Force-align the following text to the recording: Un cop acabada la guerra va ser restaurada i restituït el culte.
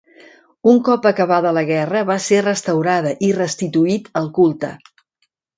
Un 0.71 0.79
cop 0.87 1.03
acabada 1.09 1.51
la 1.57 1.63
guerra 1.67 2.01
va 2.11 2.17
ser 2.29 2.41
restaurada 2.47 3.13
i 3.29 3.33
restituït 3.41 4.11
el 4.23 4.31
culte. 4.39 4.73